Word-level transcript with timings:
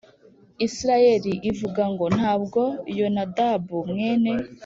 Isirayeli 0.65 1.33
Ivuga 1.51 1.81
Ngo 1.93 2.05
Ntabwo 2.17 2.61
Yonadabu 2.97 3.75
Mwene 3.91 4.31